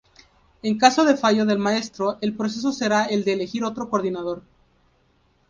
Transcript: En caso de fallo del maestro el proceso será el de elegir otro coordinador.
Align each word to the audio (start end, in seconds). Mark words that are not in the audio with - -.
En 0.63 0.79
caso 0.79 1.05
de 1.05 1.15
fallo 1.15 1.45
del 1.45 1.59
maestro 1.59 2.17
el 2.21 2.35
proceso 2.35 2.71
será 2.71 3.05
el 3.05 3.23
de 3.23 3.33
elegir 3.33 3.63
otro 3.63 3.87
coordinador. 3.87 4.41